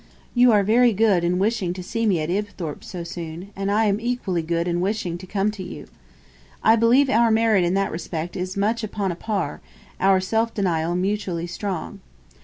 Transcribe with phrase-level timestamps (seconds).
[0.33, 3.85] You are very good in wishing to see me at Ibthorp so soon, and I
[3.85, 5.85] am equally good in wishing to come to you.
[6.63, 9.61] I believe our merit in that respect is much upon a par,
[9.99, 11.99] our self denial mutually strong.